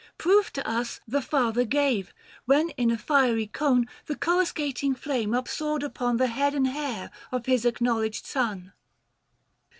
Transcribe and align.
Proof 0.17 0.51
to 0.53 0.67
us 0.67 0.99
The 1.07 1.21
father 1.21 1.63
gave, 1.63 2.11
when 2.45 2.69
in 2.69 2.89
a 2.89 2.97
fiery 2.97 3.45
cone 3.45 3.87
The 4.07 4.15
coruscating 4.15 4.95
flame 4.95 5.31
upsoared 5.35 5.83
upon 5.83 6.17
The 6.17 6.25
head 6.25 6.55
and 6.55 6.65
hair 6.65 7.11
of 7.31 7.45
his 7.45 7.65
acknowledged 7.65 8.25
son. 8.25 8.73